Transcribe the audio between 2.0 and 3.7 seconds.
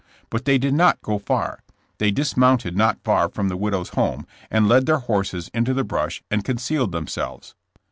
dis mounted not far from the